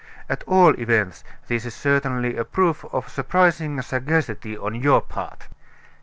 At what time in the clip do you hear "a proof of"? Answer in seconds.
2.35-3.07